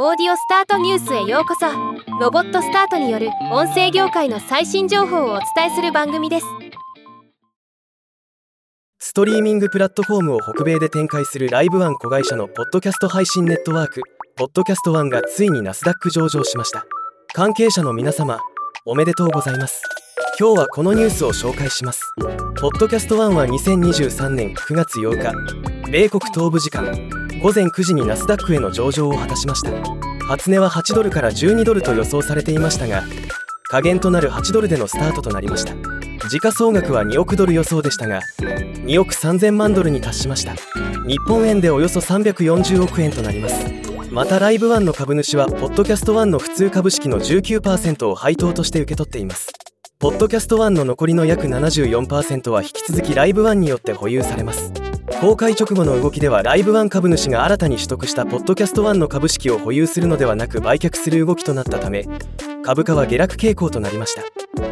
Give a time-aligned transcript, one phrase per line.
[0.00, 1.66] オーディオスタートニュースへようこそ。
[2.20, 6.46] ロボットスタートによる音声業界の最新情報をお伝えする番組です。
[9.00, 14.02] ストリーミングプラットフォームを北米で展開するライブワン子会社のポッドキャスト配信ネットワーク
[14.36, 16.86] ポッドキャストワンがついにナスダック上場しました。
[17.34, 18.38] 関係者の皆様
[18.86, 19.82] おめでとうございます。
[20.38, 22.04] 今日はこのニュースを紹介します。
[22.60, 27.17] ポッドキャストワンは2023年9月8日米国東部時間。
[27.40, 29.70] 午前9時にナスダックへの上場を果たしました。
[30.26, 33.04] 初値は8ドルから12ドルと予想されていましたが
[33.70, 35.74] 下限となる8ドルでのスタートとなりました。
[36.28, 40.54] 時価総額は2億ドル予想でしたが2億3000万ドルに達しました。
[41.06, 43.64] 日本円でおよそ340億円となります。
[44.10, 49.52] またライブワンの株主はポッドキャストワンの普通株式の19%を配当として受け取っています。
[50.00, 54.72] ポッドキャスト1の残りの約74%は引き続きライブ1によって保有されます。
[55.20, 62.06] 公開直後の動きではライブ1株主が新たに取得したポッドキャスト1の株式を保有するのではなく売却する動きとなったため
[62.62, 64.22] 株価は下落傾向となりました。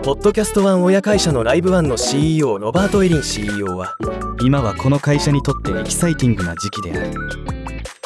[0.02, 3.96] PodcastOne 親会社の LiveOne の CEO ロバート・エリン CEO は
[4.40, 7.12] 今はこの会社にとってエキサイティングな時期である。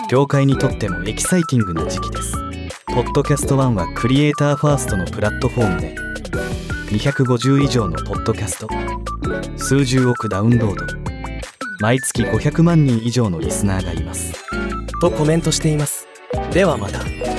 [0.09, 2.33] 業界にとってもエキサイティングな時期です。
[2.87, 5.95] PodcastOne はクリエイターファーストのプラットフォームで
[6.91, 8.69] 250以上のポッドキャスト
[9.57, 11.00] 数十億ダウンロード。
[11.81, 14.35] 毎月500万人以上のリスナーがいます。
[15.01, 16.07] とコメントしています。
[16.53, 17.30] ではまた。